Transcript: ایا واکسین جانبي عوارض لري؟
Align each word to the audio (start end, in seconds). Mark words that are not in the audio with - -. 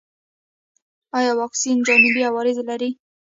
ایا 1.17 1.31
واکسین 1.39 1.77
جانبي 1.87 2.21
عوارض 2.29 2.57
لري؟ 2.69 2.89